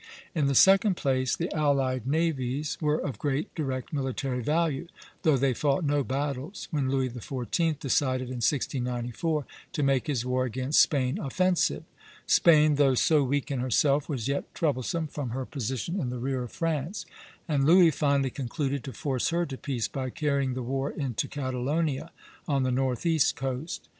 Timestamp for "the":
0.47-0.55, 1.35-1.53, 16.09-16.17, 20.55-20.63, 22.63-22.71